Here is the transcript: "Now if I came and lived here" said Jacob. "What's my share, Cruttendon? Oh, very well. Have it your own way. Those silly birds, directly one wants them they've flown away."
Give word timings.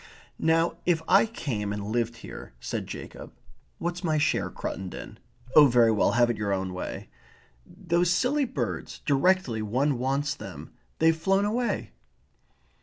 "Now 0.39 0.77
if 0.87 1.03
I 1.07 1.27
came 1.27 1.71
and 1.71 1.85
lived 1.91 2.15
here" 2.17 2.53
said 2.69 2.87
Jacob. 2.87 3.33
"What's 3.77 4.03
my 4.03 4.17
share, 4.17 4.49
Cruttendon? 4.49 5.19
Oh, 5.55 5.67
very 5.67 5.91
well. 5.91 6.13
Have 6.13 6.31
it 6.31 6.37
your 6.37 6.51
own 6.51 6.73
way. 6.73 7.07
Those 7.67 8.09
silly 8.09 8.45
birds, 8.45 9.01
directly 9.05 9.61
one 9.61 9.99
wants 9.99 10.33
them 10.33 10.73
they've 10.97 11.15
flown 11.15 11.45
away." 11.45 11.91